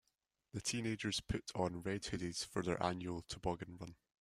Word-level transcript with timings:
The 0.53 0.61
teenagers 0.61 1.19
put 1.19 1.51
on 1.53 1.83
red 1.83 2.01
hoodies 2.05 2.43
for 2.43 2.63
their 2.63 2.81
annual 2.81 3.21
toboggan 3.21 3.77
run. 3.79 3.93